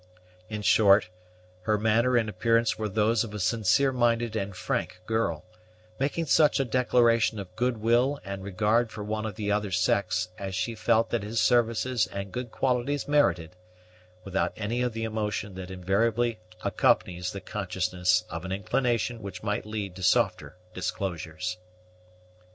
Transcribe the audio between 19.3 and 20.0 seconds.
might lead